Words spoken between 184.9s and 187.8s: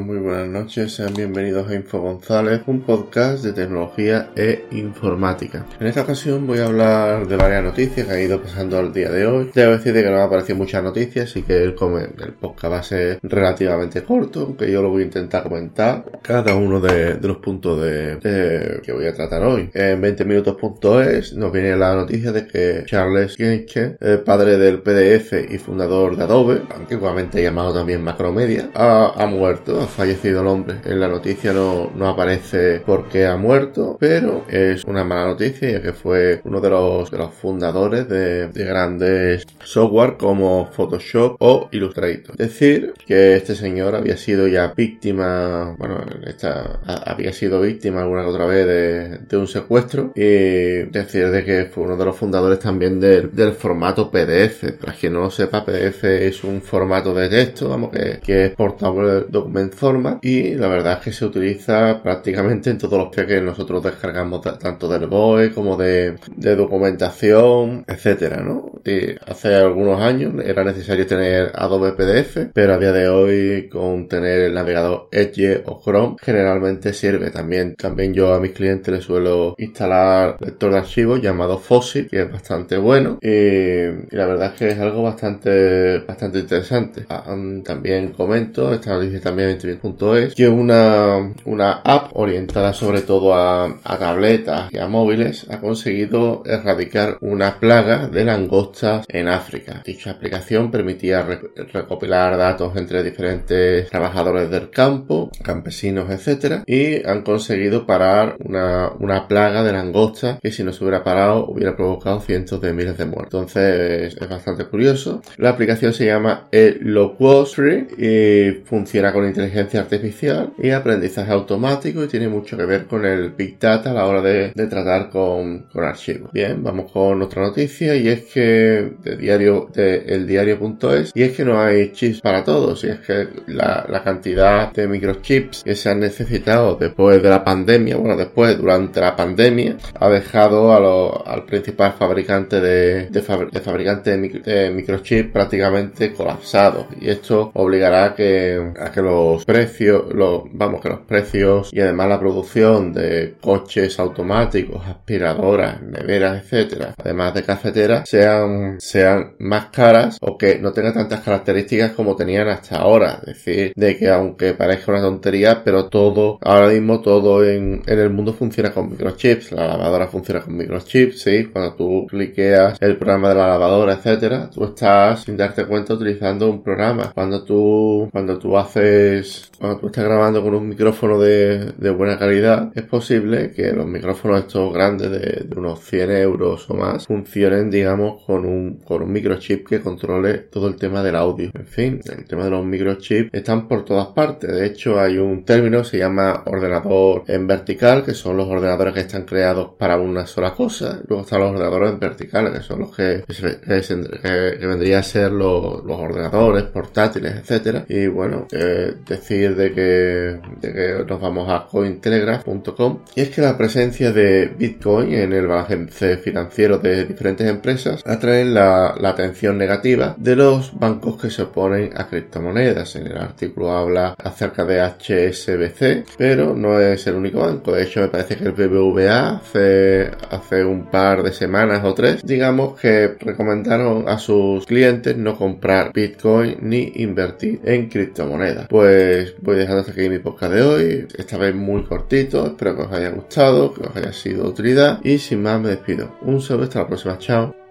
de, unos 100 euros o más funcionen,